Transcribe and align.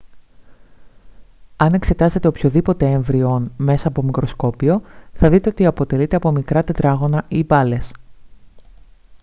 αν 1.57 1.73
εξετάσετε 1.73 2.27
οποιοδήποτε 2.27 2.85
έμβιο 2.91 3.29
ον 3.29 3.51
μέσα 3.57 3.87
από 3.87 4.01
μικροσκόπιο 4.03 4.81
θα 5.13 5.29
δείτε 5.29 5.49
ότι 5.49 5.65
αποτελείται 5.65 6.15
από 6.15 6.31
μικρά 6.31 6.63
τετράγωνα 6.63 7.25
ή 7.27 7.43
μπάλες 7.43 7.91